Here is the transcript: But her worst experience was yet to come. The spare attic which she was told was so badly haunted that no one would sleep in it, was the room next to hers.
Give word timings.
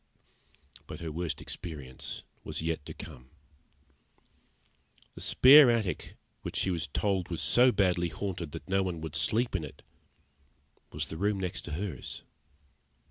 But 0.87 0.99
her 1.01 1.11
worst 1.11 1.41
experience 1.41 2.23
was 2.43 2.63
yet 2.63 2.83
to 2.87 2.93
come. 2.95 3.29
The 5.13 5.21
spare 5.21 5.69
attic 5.69 6.15
which 6.41 6.55
she 6.55 6.71
was 6.71 6.87
told 6.87 7.29
was 7.29 7.39
so 7.39 7.71
badly 7.71 8.07
haunted 8.09 8.49
that 8.53 8.67
no 8.67 8.81
one 8.81 8.99
would 9.01 9.15
sleep 9.15 9.55
in 9.55 9.63
it, 9.63 9.83
was 10.91 11.09
the 11.09 11.17
room 11.17 11.39
next 11.39 11.61
to 11.65 11.73
hers. 11.73 12.23